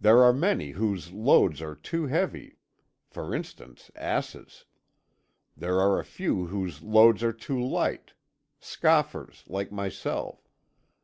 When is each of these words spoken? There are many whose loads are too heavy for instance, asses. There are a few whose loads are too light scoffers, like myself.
There 0.00 0.20
are 0.24 0.32
many 0.32 0.72
whose 0.72 1.12
loads 1.12 1.62
are 1.62 1.76
too 1.76 2.06
heavy 2.06 2.56
for 3.08 3.32
instance, 3.32 3.88
asses. 3.94 4.64
There 5.56 5.78
are 5.80 6.00
a 6.00 6.04
few 6.04 6.46
whose 6.46 6.82
loads 6.82 7.22
are 7.22 7.32
too 7.32 7.64
light 7.64 8.14
scoffers, 8.58 9.44
like 9.46 9.70
myself. 9.70 10.48